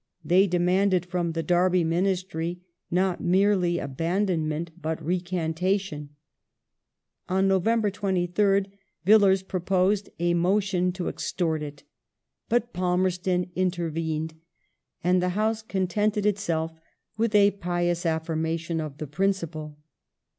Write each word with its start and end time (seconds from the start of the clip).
They 0.25 0.47
demanded 0.47 1.05
from 1.05 1.33
the 1.33 1.43
Derby 1.43 1.83
Ministry 1.83 2.59
not 2.89 3.21
merely 3.21 3.77
abandonment 3.77 4.71
but 4.81 4.99
recantation. 4.99 6.09
On 7.29 7.47
November 7.47 7.91
23rd 7.91 8.71
Villiers 9.05 9.43
pro 9.43 9.59
posed 9.59 10.09
a 10.17 10.33
motion 10.33 10.91
to 10.93 11.07
extort 11.07 11.61
it, 11.61 11.83
but 12.49 12.73
Palmerston 12.73 13.51
intervened, 13.55 14.33
and 15.03 15.21
the 15.21 15.29
House 15.37 15.61
contented 15.61 16.25
itself 16.25 16.71
with 17.15 17.35
a 17.35 17.51
pious 17.51 18.03
affirmation 18.03 18.81
of 18.81 18.97
the 18.97 19.05
principle. 19.05 19.77